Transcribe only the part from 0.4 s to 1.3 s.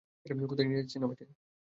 কোথায় নিয়ে যাচ্ছেন আমাকে?